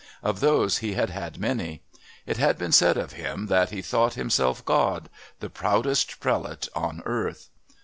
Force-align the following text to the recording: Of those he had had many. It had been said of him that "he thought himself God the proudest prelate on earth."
Of 0.23 0.39
those 0.39 0.79
he 0.79 0.95
had 0.95 1.11
had 1.11 1.37
many. 1.37 1.83
It 2.25 2.37
had 2.37 2.57
been 2.57 2.71
said 2.71 2.97
of 2.97 3.13
him 3.13 3.45
that 3.49 3.69
"he 3.69 3.83
thought 3.83 4.15
himself 4.15 4.65
God 4.65 5.09
the 5.41 5.47
proudest 5.51 6.19
prelate 6.19 6.67
on 6.73 7.03
earth." 7.05 7.49